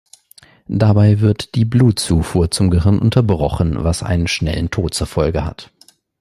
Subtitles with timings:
[0.67, 5.69] Dabei wird die Blutzufuhr zum Gehirn unterbrochen, was einen schnellen Tod zur Folge hat.